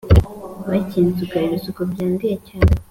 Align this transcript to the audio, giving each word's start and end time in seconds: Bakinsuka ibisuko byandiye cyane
Bakinsuka 0.69 1.35
ibisuko 1.47 1.79
byandiye 1.91 2.35
cyane 2.47 2.73